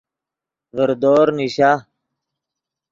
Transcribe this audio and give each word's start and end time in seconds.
ڤردور 0.75 1.27
نیشا 1.37 1.71